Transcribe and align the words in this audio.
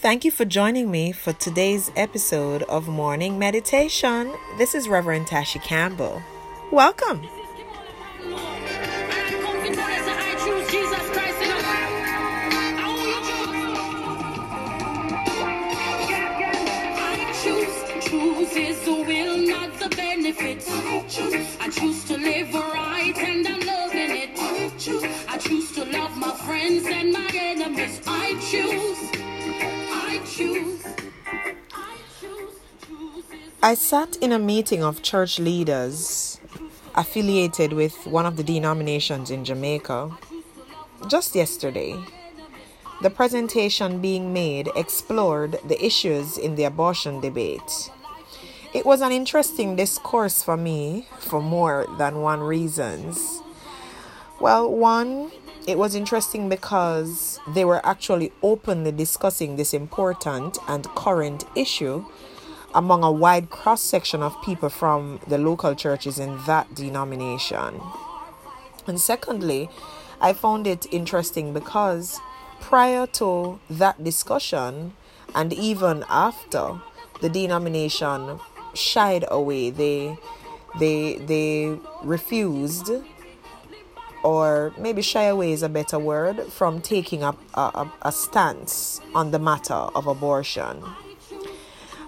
Thank 0.00 0.24
you 0.24 0.30
for 0.30 0.46
joining 0.46 0.90
me 0.90 1.12
for 1.12 1.34
today's 1.34 1.92
episode 1.94 2.62
of 2.62 2.88
Morning 2.88 3.38
Meditation. 3.38 4.32
This 4.56 4.74
is 4.74 4.88
Reverend 4.88 5.26
Tashi 5.26 5.58
Campbell. 5.58 6.22
Welcome. 6.72 7.28
I 33.70 33.74
sat 33.74 34.16
in 34.16 34.32
a 34.32 34.38
meeting 34.40 34.82
of 34.82 35.00
church 35.00 35.38
leaders 35.38 36.40
affiliated 36.96 37.72
with 37.72 38.04
one 38.04 38.26
of 38.26 38.36
the 38.36 38.42
denominations 38.42 39.30
in 39.30 39.44
Jamaica 39.44 40.10
just 41.06 41.36
yesterday. 41.36 41.96
The 43.00 43.10
presentation 43.10 44.00
being 44.00 44.32
made 44.32 44.68
explored 44.74 45.60
the 45.64 45.80
issues 45.80 46.36
in 46.36 46.56
the 46.56 46.64
abortion 46.64 47.20
debate. 47.20 47.92
It 48.74 48.84
was 48.84 49.02
an 49.02 49.12
interesting 49.12 49.76
discourse 49.76 50.42
for 50.42 50.56
me 50.56 51.06
for 51.20 51.40
more 51.40 51.86
than 51.96 52.22
one 52.22 52.40
reasons. 52.40 53.40
Well, 54.40 54.68
one, 54.68 55.30
it 55.68 55.78
was 55.78 55.94
interesting 55.94 56.48
because 56.48 57.38
they 57.46 57.64
were 57.64 57.86
actually 57.86 58.32
openly 58.42 58.90
discussing 58.90 59.54
this 59.54 59.72
important 59.72 60.58
and 60.66 60.88
current 60.96 61.44
issue 61.54 62.04
among 62.74 63.02
a 63.02 63.10
wide 63.10 63.50
cross 63.50 63.82
section 63.82 64.22
of 64.22 64.40
people 64.42 64.68
from 64.68 65.20
the 65.26 65.38
local 65.38 65.74
churches 65.74 66.18
in 66.18 66.38
that 66.46 66.74
denomination. 66.74 67.80
And 68.86 69.00
secondly, 69.00 69.68
I 70.20 70.32
found 70.32 70.66
it 70.66 70.86
interesting 70.92 71.52
because 71.52 72.20
prior 72.60 73.06
to 73.06 73.58
that 73.70 74.02
discussion 74.04 74.94
and 75.34 75.52
even 75.52 76.04
after 76.08 76.80
the 77.20 77.28
denomination 77.28 78.40
shied 78.74 79.24
away. 79.28 79.70
They 79.70 80.16
they 80.78 81.16
they 81.16 81.78
refused 82.02 82.90
or 84.22 84.72
maybe 84.78 85.02
shy 85.02 85.24
away 85.24 85.52
is 85.52 85.62
a 85.62 85.68
better 85.68 85.98
word 85.98 86.52
from 86.52 86.80
taking 86.80 87.22
up 87.22 87.38
a, 87.54 87.60
a, 87.60 87.92
a 88.02 88.12
stance 88.12 89.00
on 89.14 89.30
the 89.30 89.38
matter 89.38 89.74
of 89.74 90.06
abortion. 90.06 90.84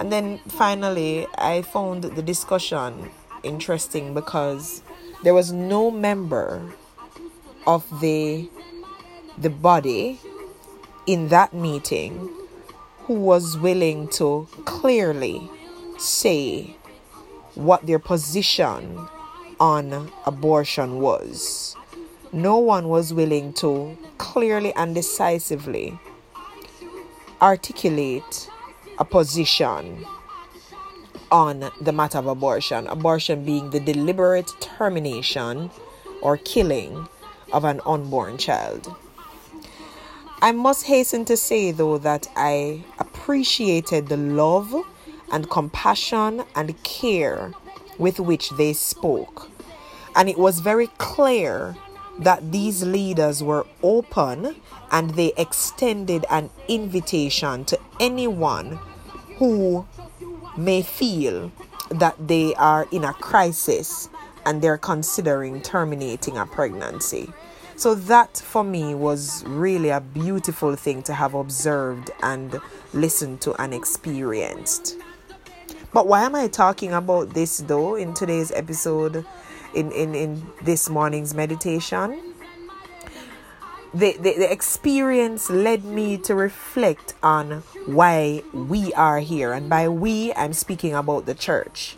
And 0.00 0.12
then 0.12 0.38
finally, 0.48 1.26
I 1.38 1.62
found 1.62 2.04
the 2.04 2.22
discussion 2.22 3.10
interesting 3.42 4.14
because 4.14 4.82
there 5.22 5.34
was 5.34 5.52
no 5.52 5.90
member 5.90 6.72
of 7.66 7.84
the 8.00 8.48
the 9.38 9.50
body 9.50 10.20
in 11.06 11.28
that 11.28 11.52
meeting 11.52 12.30
who 13.04 13.14
was 13.14 13.58
willing 13.58 14.08
to 14.08 14.46
clearly 14.64 15.50
say 15.98 16.76
what 17.54 17.86
their 17.86 17.98
position 17.98 19.08
on 19.60 20.10
abortion 20.26 21.00
was. 21.00 21.76
No 22.32 22.58
one 22.58 22.88
was 22.88 23.12
willing 23.12 23.52
to 23.54 23.96
clearly 24.18 24.74
and 24.74 24.94
decisively 24.94 25.98
articulate 27.40 28.48
a 28.98 29.04
position 29.04 30.04
on 31.30 31.70
the 31.80 31.92
matter 31.92 32.18
of 32.18 32.26
abortion. 32.26 32.86
Abortion 32.86 33.44
being 33.44 33.70
the 33.70 33.80
deliberate 33.80 34.50
termination 34.60 35.70
or 36.22 36.36
killing 36.36 37.08
of 37.52 37.64
an 37.64 37.80
unborn 37.86 38.38
child. 38.38 38.94
I 40.40 40.52
must 40.52 40.86
hasten 40.86 41.24
to 41.26 41.36
say, 41.36 41.70
though, 41.70 41.98
that 41.98 42.28
I 42.36 42.84
appreciated 42.98 44.08
the 44.08 44.16
love 44.16 44.74
and 45.32 45.48
compassion 45.48 46.44
and 46.54 46.82
care 46.82 47.52
with 47.98 48.20
which 48.20 48.50
they 48.50 48.72
spoke. 48.72 49.50
And 50.14 50.28
it 50.28 50.38
was 50.38 50.60
very 50.60 50.88
clear 50.98 51.76
that 52.18 52.52
these 52.52 52.82
leaders 52.82 53.42
were 53.42 53.66
open 53.82 54.56
and 54.90 55.10
they 55.10 55.32
extended 55.36 56.24
an 56.30 56.50
invitation 56.68 57.64
to 57.64 57.78
anyone 58.00 58.78
who 59.38 59.86
may 60.56 60.82
feel 60.82 61.50
that 61.90 62.14
they 62.28 62.54
are 62.54 62.86
in 62.92 63.04
a 63.04 63.12
crisis 63.12 64.08
and 64.46 64.62
they're 64.62 64.78
considering 64.78 65.60
terminating 65.60 66.36
a 66.36 66.46
pregnancy. 66.46 67.32
So, 67.76 67.96
that 67.96 68.36
for 68.36 68.62
me 68.62 68.94
was 68.94 69.42
really 69.46 69.88
a 69.88 70.00
beautiful 70.00 70.76
thing 70.76 71.02
to 71.04 71.14
have 71.14 71.34
observed 71.34 72.10
and 72.22 72.60
listened 72.92 73.40
to 73.42 73.60
and 73.60 73.74
experienced. 73.74 74.96
But 75.92 76.06
why 76.06 76.24
am 76.24 76.36
I 76.36 76.46
talking 76.46 76.92
about 76.92 77.30
this 77.34 77.58
though 77.58 77.96
in 77.96 78.14
today's 78.14 78.52
episode, 78.52 79.26
in, 79.74 79.92
in, 79.92 80.14
in 80.14 80.46
this 80.62 80.88
morning's 80.88 81.34
meditation? 81.34 82.34
The, 83.92 84.16
the, 84.16 84.34
the 84.38 84.50
experience 84.50 85.50
led 85.50 85.84
me 85.84 86.18
to 86.18 86.34
reflect 86.34 87.14
on 87.22 87.62
why 87.86 88.42
we 88.52 88.92
are 88.94 89.20
here. 89.20 89.52
And 89.52 89.70
by 89.70 89.88
we, 89.88 90.32
I'm 90.34 90.52
speaking 90.52 90.94
about 90.94 91.26
the 91.26 91.34
church. 91.34 91.96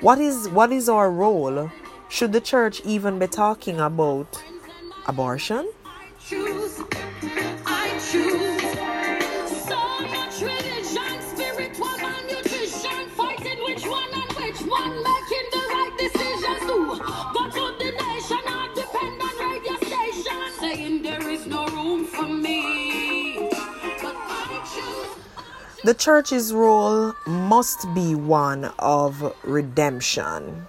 What 0.00 0.18
is 0.18 0.48
what 0.48 0.72
is 0.72 0.88
our 0.88 1.10
role? 1.10 1.70
Should 2.08 2.32
the 2.32 2.40
church 2.40 2.80
even 2.84 3.18
be 3.18 3.26
talking 3.26 3.80
about 3.80 4.42
abortion? 5.06 5.70
Choose, 6.26 6.80
The 25.82 25.94
church's 25.94 26.52
role 26.52 27.14
must 27.26 27.86
be 27.94 28.14
one 28.14 28.66
of 28.78 29.34
redemption, 29.42 30.66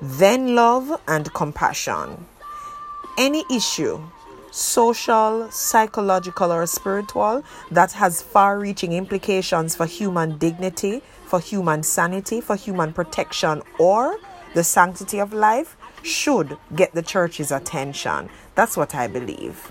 then 0.00 0.54
love 0.54 0.98
and 1.06 1.30
compassion. 1.34 2.24
Any 3.18 3.44
issue, 3.50 4.00
social, 4.50 5.50
psychological, 5.50 6.52
or 6.52 6.64
spiritual, 6.64 7.44
that 7.70 7.92
has 7.92 8.22
far 8.22 8.58
reaching 8.58 8.94
implications 8.94 9.76
for 9.76 9.84
human 9.84 10.38
dignity, 10.38 11.02
for 11.26 11.38
human 11.38 11.82
sanity, 11.82 12.40
for 12.40 12.56
human 12.56 12.94
protection, 12.94 13.60
or 13.78 14.16
the 14.54 14.64
sanctity 14.64 15.18
of 15.18 15.34
life, 15.34 15.76
should 16.02 16.56
get 16.74 16.94
the 16.94 17.02
church's 17.02 17.52
attention. 17.52 18.30
That's 18.54 18.74
what 18.74 18.94
I 18.94 19.06
believe. 19.06 19.70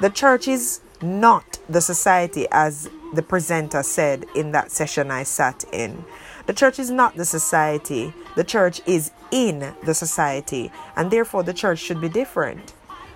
The 0.00 0.08
church 0.08 0.48
is 0.48 0.80
not 1.02 1.58
the 1.68 1.82
society 1.82 2.46
as 2.50 2.88
the 3.16 3.22
presenter 3.22 3.82
said 3.82 4.26
in 4.34 4.52
that 4.52 4.70
session 4.70 5.10
I 5.10 5.24
sat 5.24 5.64
in. 5.72 6.04
The 6.46 6.54
church 6.54 6.78
is 6.78 6.90
not 6.90 7.16
the 7.16 7.24
society, 7.24 8.12
the 8.36 8.44
church 8.44 8.80
is 8.86 9.10
in 9.32 9.74
the 9.82 9.94
society, 9.94 10.70
and 10.94 11.10
therefore 11.10 11.42
the 11.42 11.54
church 11.54 11.80
should 11.80 12.00
be 12.00 12.08
different. 12.08 12.72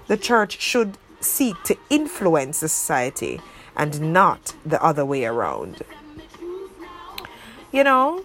The 0.09 0.17
church 0.17 0.61
should 0.61 0.99
seek 1.21 1.63
to 1.65 1.77
influence 1.89 2.61
the 2.61 2.69
society 2.69 3.41
and 3.77 4.13
not 4.13 4.55
the 4.67 4.83
other 4.83 5.05
way 5.05 5.25
around. 5.25 5.83
You 7.73 7.85
know, 7.85 8.25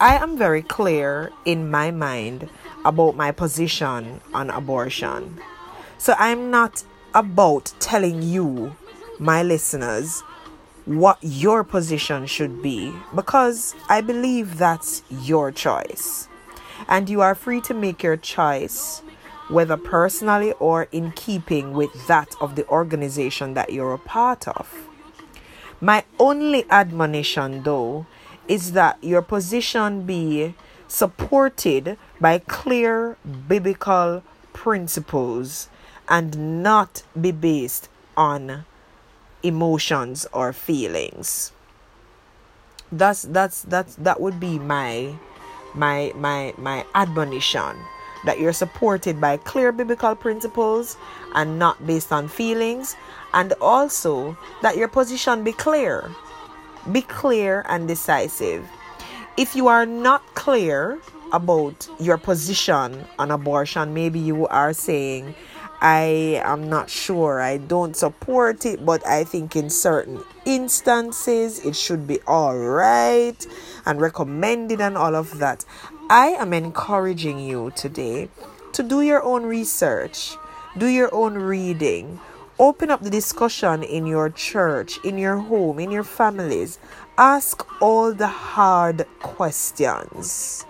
I 0.00 0.16
am 0.16 0.36
very 0.36 0.62
clear 0.62 1.30
in 1.44 1.70
my 1.70 1.90
mind 1.90 2.48
about 2.84 3.14
my 3.14 3.30
position 3.30 4.20
on 4.34 4.50
abortion. 4.50 5.38
So 5.98 6.14
I'm 6.18 6.50
not 6.50 6.82
about 7.14 7.72
telling 7.78 8.22
you, 8.22 8.74
my 9.18 9.42
listeners, 9.42 10.22
what 10.90 11.18
your 11.22 11.62
position 11.62 12.26
should 12.26 12.60
be 12.62 12.92
because 13.14 13.76
I 13.88 14.00
believe 14.00 14.58
that's 14.58 15.04
your 15.08 15.52
choice. 15.52 16.28
And 16.88 17.08
you 17.08 17.20
are 17.20 17.36
free 17.36 17.60
to 17.62 17.74
make 17.74 18.02
your 18.02 18.16
choice, 18.16 19.00
whether 19.48 19.76
personally 19.76 20.50
or 20.54 20.88
in 20.90 21.12
keeping 21.12 21.74
with 21.74 22.08
that 22.08 22.34
of 22.40 22.56
the 22.56 22.66
organization 22.66 23.54
that 23.54 23.72
you're 23.72 23.94
a 23.94 23.98
part 23.98 24.48
of. 24.48 24.88
My 25.80 26.04
only 26.18 26.64
admonition, 26.70 27.62
though, 27.62 28.06
is 28.48 28.72
that 28.72 28.98
your 29.00 29.22
position 29.22 30.02
be 30.02 30.56
supported 30.88 31.96
by 32.20 32.40
clear 32.40 33.16
biblical 33.46 34.24
principles 34.52 35.68
and 36.08 36.64
not 36.64 37.04
be 37.18 37.30
based 37.30 37.88
on 38.16 38.64
emotions 39.42 40.26
or 40.32 40.52
feelings. 40.52 41.52
That's 42.92 43.22
that's 43.22 43.62
that's 43.62 43.94
that 43.96 44.20
would 44.20 44.40
be 44.40 44.58
my 44.58 45.14
my 45.74 46.12
my 46.16 46.54
my 46.58 46.84
admonition. 46.94 47.76
That 48.26 48.38
you're 48.38 48.52
supported 48.52 49.20
by 49.20 49.38
clear 49.38 49.72
biblical 49.72 50.14
principles 50.14 50.98
and 51.34 51.58
not 51.58 51.86
based 51.86 52.12
on 52.12 52.28
feelings. 52.28 52.94
And 53.32 53.54
also 53.60 54.36
that 54.60 54.76
your 54.76 54.88
position 54.88 55.42
be 55.42 55.52
clear. 55.52 56.10
Be 56.92 57.00
clear 57.00 57.64
and 57.68 57.88
decisive. 57.88 58.68
If 59.38 59.56
you 59.56 59.68
are 59.68 59.86
not 59.86 60.20
clear 60.34 60.98
about 61.32 61.88
your 61.98 62.18
position 62.18 63.04
on 63.18 63.30
abortion 63.30 63.94
maybe 63.94 64.18
you 64.18 64.46
are 64.48 64.72
saying 64.72 65.34
I 65.80 66.42
am 66.44 66.68
not 66.68 66.90
sure. 66.90 67.40
I 67.40 67.56
don't 67.56 67.96
support 67.96 68.66
it, 68.66 68.84
but 68.84 69.06
I 69.06 69.24
think 69.24 69.56
in 69.56 69.70
certain 69.70 70.22
instances 70.44 71.64
it 71.64 71.74
should 71.74 72.06
be 72.06 72.20
all 72.26 72.56
right 72.56 73.46
and 73.86 73.98
recommended 73.98 74.82
and 74.82 74.98
all 74.98 75.16
of 75.16 75.38
that. 75.38 75.64
I 76.10 76.28
am 76.38 76.52
encouraging 76.52 77.38
you 77.38 77.72
today 77.74 78.28
to 78.74 78.82
do 78.82 79.00
your 79.00 79.22
own 79.22 79.44
research, 79.44 80.36
do 80.76 80.86
your 80.86 81.08
own 81.14 81.34
reading, 81.34 82.20
open 82.58 82.90
up 82.90 83.00
the 83.00 83.10
discussion 83.10 83.82
in 83.82 84.06
your 84.06 84.28
church, 84.28 84.98
in 85.02 85.16
your 85.16 85.38
home, 85.38 85.78
in 85.78 85.90
your 85.90 86.04
families. 86.04 86.78
Ask 87.16 87.64
all 87.80 88.12
the 88.12 88.28
hard 88.28 89.06
questions. 89.20 90.66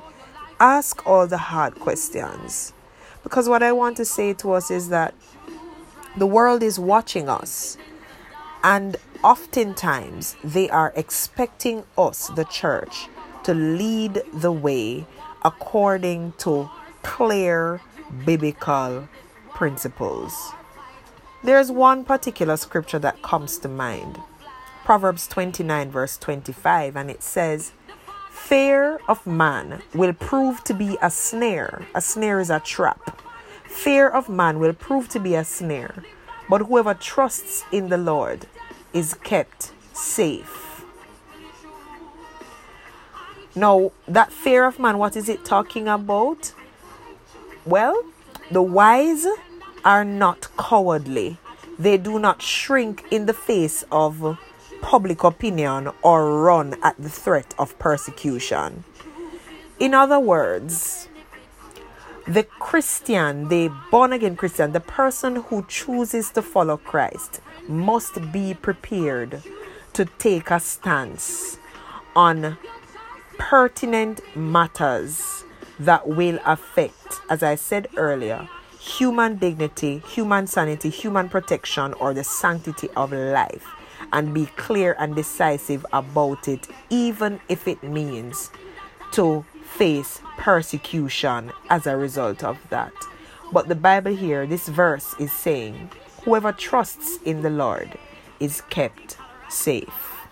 Ask 0.61 1.05
all 1.05 1.27
the 1.27 1.39
hard 1.39 1.81
questions 1.81 2.75
because 3.22 3.49
what 3.49 3.62
I 3.62 3.72
want 3.72 3.96
to 3.99 4.05
say 4.05 4.34
to 4.34 4.52
us 4.52 4.70
is 4.70 4.88
that 4.88 5.14
the 6.17 6.26
world 6.26 6.62
is 6.62 6.78
watching 6.78 7.28
us, 7.28 7.76
and 8.64 8.96
oftentimes 9.22 10.37
they 10.43 10.69
are 10.70 10.93
expecting 10.96 11.84
us, 11.96 12.28
the 12.28 12.44
church, 12.44 13.08
to 13.44 13.55
lead 13.55 14.22
the 14.32 14.52
way 14.52 15.06
according 15.44 16.32
to 16.38 16.69
clear 17.02 17.81
biblical 18.25 19.08
principles. 19.55 20.52
There's 21.43 21.70
one 21.70 22.05
particular 22.05 22.56
scripture 22.56 22.99
that 22.99 23.22
comes 23.22 23.58
to 23.58 23.69
mind 23.69 24.20
Proverbs 24.84 25.28
29, 25.28 25.90
verse 25.90 26.17
25, 26.19 26.96
and 26.96 27.11
it 27.11 27.22
says, 27.22 27.72
Fear 28.31 29.00
of 29.09 29.27
man 29.27 29.82
will 29.94 30.12
prove 30.12 30.65
to 30.65 30.75
be 30.75 30.97
a 31.03 31.11
snare. 31.11 31.87
A 31.94 32.00
snare 32.00 32.41
is 32.41 32.50
a 32.50 32.61
trap. 32.61 33.21
Fear 33.65 34.09
of 34.09 34.29
man 34.29 34.59
will 34.59 34.73
prove 34.73 35.09
to 35.11 35.21
be 35.21 35.35
a 35.35 35.44
snare, 35.44 36.03
but 36.49 36.62
whoever 36.62 36.94
trusts 36.94 37.65
in 37.71 37.88
the 37.88 37.99
Lord 37.99 38.47
is 38.93 39.15
kept 39.15 39.73
safe. 39.93 40.85
Now, 43.55 43.93
that 44.06 44.32
fear 44.32 44.65
of 44.65 44.79
man, 44.79 44.99
what 44.99 45.17
is 45.17 45.29
it 45.29 45.44
talking 45.44 45.88
about? 45.88 46.53
Well, 47.65 48.03
the 48.50 48.62
wise 48.62 49.27
are 49.85 50.05
not 50.05 50.49
cowardly, 50.56 51.38
they 51.79 51.97
do 51.97 52.19
not 52.19 52.43
shrink 52.43 53.06
in 53.11 53.27
the 53.27 53.35
face 53.35 53.85
of 53.91 54.38
public 54.81 55.25
opinion 55.25 55.91
or 56.03 56.41
run 56.43 56.77
at 56.82 56.97
the 56.99 57.09
threat 57.09 57.55
of 57.59 57.79
persecution. 57.79 58.85
In 59.79 59.94
other 59.94 60.19
words, 60.19 61.09
the 62.27 62.44
Christian, 62.44 63.49
the 63.49 63.73
born 63.91 64.12
again 64.12 64.37
Christian, 64.37 64.73
the 64.73 64.81
person 64.81 65.37
who 65.37 65.65
chooses 65.69 66.31
to 66.31 66.43
follow 66.43 66.77
Christ, 66.77 67.41
must 67.69 68.32
be 68.32 68.55
prepared 68.55 69.43
to 69.94 70.05
take 70.19 70.50
a 70.50 70.61
stance 70.61 71.59
on 72.15 72.59
pertinent 73.38 74.21
matters 74.37 75.44
that 75.79 76.06
will 76.06 76.38
affect, 76.44 77.21
as 77.31 77.43
I 77.43 77.55
said 77.55 77.88
earlier, 77.97 78.49
human 78.79 79.37
dignity, 79.37 80.03
human 80.06 80.47
sanity, 80.47 80.91
human 80.91 81.29
protection, 81.29 81.94
or 81.94 82.12
the 82.12 82.25
sanctity 82.25 82.91
of 82.97 83.12
life 83.12 83.67
and 84.12 84.35
be 84.35 84.47
clear 84.57 84.97
and 84.99 85.15
decisive 85.15 85.85
about 85.93 86.49
it, 86.49 86.69
even 86.89 87.41
if 87.49 87.67
it 87.69 87.83
means 87.83 88.51
to 89.12 89.45
face 89.65 90.21
persecution 90.37 91.53
as 91.69 91.87
a 91.87 91.97
result 91.97 92.45
of 92.45 92.59
that. 92.71 92.93
But 93.53 93.69
the 93.69 93.75
Bible 93.75 94.15
here, 94.15 94.47
this 94.47 94.69
verse 94.69 95.15
is 95.19 95.33
saying, 95.33 95.91
whoever 96.25 96.53
trusts 96.53 97.19
in 97.25 97.43
the 97.43 97.51
Lord 97.51 97.99
is 98.39 98.62
kept 98.71 99.17
safe. 99.49 100.29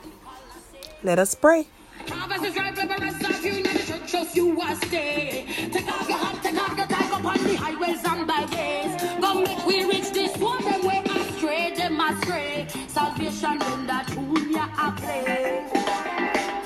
Let 1.02 1.18
us 1.18 1.34
pray. 1.34 1.66
Salvation 12.28 13.52
in 13.52 13.86
that 13.86 14.06
I 14.76 14.90
play. 15.00 15.64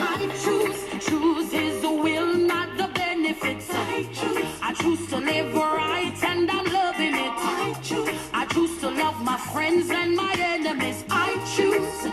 I 0.00 0.18
choose, 0.42 1.06
choose 1.06 1.52
His 1.52 1.82
will, 1.82 2.34
not 2.34 2.76
the 2.76 2.88
benefits. 2.92 3.70
I 3.70 4.02
choose, 4.12 4.46
I 4.60 4.74
choose 4.74 5.08
to 5.10 5.18
live 5.18 5.54
right 5.54 6.18
and 6.24 6.50
I'm 6.50 6.64
loving 6.64 7.14
it. 7.14 7.34
I 7.38 7.78
choose, 7.80 8.08
I 8.32 8.44
choose 8.46 8.80
to 8.80 8.90
love 8.90 9.22
my 9.22 9.36
friends 9.36 9.88
and 9.90 10.16
my 10.16 10.34
enemies. 10.36 11.04
I 11.08 11.30
choose, 11.54 12.10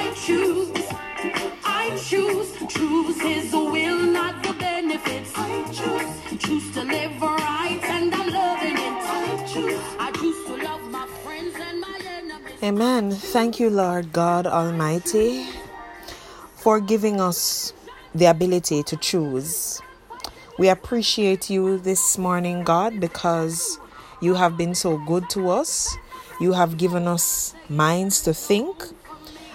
I 0.00 0.12
choose, 0.16 0.72
I 1.64 1.96
choose, 2.04 2.50
choose 2.68 3.20
His 3.20 3.54
Amen. 12.80 13.10
Thank 13.12 13.60
you, 13.60 13.68
Lord 13.68 14.10
God 14.10 14.46
Almighty 14.46 15.46
for 16.56 16.80
giving 16.80 17.20
us 17.20 17.74
the 18.14 18.24
ability 18.24 18.82
to 18.84 18.96
choose. 18.96 19.82
We 20.58 20.70
appreciate 20.70 21.50
you 21.50 21.76
this 21.76 22.16
morning, 22.16 22.64
God, 22.64 22.98
because 22.98 23.78
you 24.22 24.32
have 24.32 24.56
been 24.56 24.74
so 24.74 24.96
good 24.96 25.28
to 25.28 25.50
us. 25.50 25.94
You 26.40 26.54
have 26.54 26.78
given 26.78 27.06
us 27.06 27.54
minds 27.68 28.22
to 28.22 28.32
think 28.32 28.82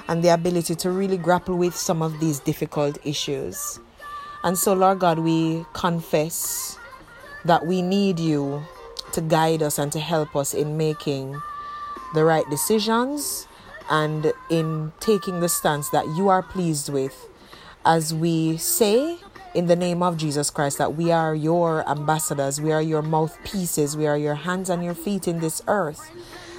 and 0.07 0.23
the 0.23 0.29
ability 0.29 0.75
to 0.75 0.91
really 0.91 1.17
grapple 1.17 1.57
with 1.57 1.75
some 1.75 2.03
of 2.03 2.19
these 2.19 2.39
difficult 2.39 2.99
issues. 3.03 3.79
And 4.43 4.55
so, 4.55 4.73
Lord 4.73 4.99
God, 4.99 5.17
we 5.17 5.65
confess 5.73 6.77
that 7.43 7.65
we 7.65 7.81
need 7.81 8.19
you 8.19 8.61
to 9.13 9.21
guide 9.21 9.63
us 9.63 9.79
and 9.79 9.91
to 9.93 9.99
help 9.99 10.35
us 10.35 10.53
in 10.53 10.77
making 10.77 11.41
the 12.15 12.25
right 12.25 12.49
decisions 12.49 13.47
and 13.89 14.33
in 14.49 14.91
taking 14.99 15.39
the 15.41 15.49
stance 15.49 15.89
that 15.89 16.07
you 16.15 16.27
are 16.29 16.41
pleased 16.41 16.89
with 16.89 17.29
as 17.85 18.13
we 18.13 18.57
say 18.57 19.17
in 19.53 19.67
the 19.67 19.75
name 19.75 20.01
of 20.01 20.17
Jesus 20.17 20.49
Christ 20.49 20.77
that 20.79 20.95
we 20.95 21.11
are 21.11 21.35
your 21.35 21.87
ambassadors, 21.87 22.59
we 22.59 22.71
are 22.71 22.81
your 22.81 23.01
mouthpieces, 23.01 23.95
we 23.95 24.07
are 24.07 24.17
your 24.17 24.35
hands 24.35 24.69
and 24.69 24.83
your 24.83 24.95
feet 24.95 25.27
in 25.27 25.39
this 25.39 25.61
earth. 25.67 26.11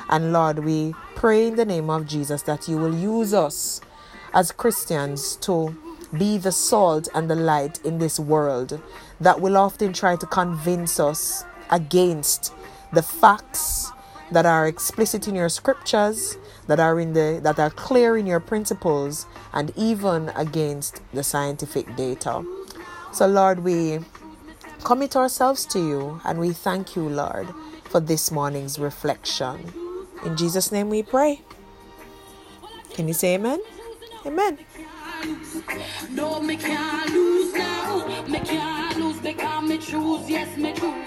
And 0.09 0.33
Lord, 0.33 0.61
we 0.61 0.95
pray 1.15 1.49
in 1.49 1.57
the 1.57 1.65
name 1.65 1.91
of 1.91 2.07
Jesus 2.07 2.43
that 2.43 2.69
you 2.69 2.79
will 2.79 2.95
use 2.95 3.35
us 3.35 3.81
as 4.33 4.53
Christians 4.53 5.37
to 5.37 5.77
be 6.17 6.39
the 6.39 6.53
salt 6.53 7.09
and 7.15 7.29
the 7.29 7.35
light 7.35 7.85
in 7.85 7.99
this 7.99 8.21
world 8.21 8.81
that 9.21 9.41
will 9.41 9.57
often 9.57 9.93
try 9.93 10.15
to 10.17 10.27
convince 10.27 11.01
us 11.01 11.45
against 11.71 12.55
the 12.93 13.03
facts 13.03 13.91
that 14.31 14.47
are 14.47 14.67
explicit 14.67 15.29
in 15.29 15.35
your 15.35 15.49
scriptures 15.49 16.37
that 16.67 16.81
are 16.81 16.99
in 16.99 17.13
the 17.13 17.41
that 17.43 17.59
are 17.59 17.71
clear 17.71 18.17
in 18.17 18.27
your 18.27 18.41
principles 18.41 19.27
and 19.53 19.73
even 19.77 20.31
against 20.35 21.01
the 21.15 21.23
scientific 21.23 21.95
data. 21.97 22.45
So 23.13 23.27
Lord, 23.27 23.61
we 23.61 24.01
commit 24.85 25.17
ourselves 25.17 25.65
to 25.67 25.79
you 25.79 26.21
and 26.25 26.39
we 26.39 26.53
thank 26.53 26.97
you, 26.97 27.09
Lord, 27.09 27.49
for 27.85 28.01
this 28.01 28.31
morning's 28.31 28.79
reflection. 28.79 29.73
In 30.25 30.37
Jesus' 30.37 30.73
name 30.73 30.89
we 30.91 31.03
pray. 31.03 31.41
Can 32.95 33.09
you 33.09 33.15
say 33.15 33.35
amen? 33.35 33.61
Amen. 34.25 34.59
No, 36.11 36.41
me 36.41 36.57
can't 36.57 37.11
lose 37.13 37.55
now. 37.55 38.25
Me 38.27 38.41
can't 38.41 38.99
lose 38.99 39.19
because 39.19 39.69
me 39.69 39.79
choose. 39.79 40.29
Yes, 40.29 40.57
me 40.57 40.73
choose. 40.73 41.06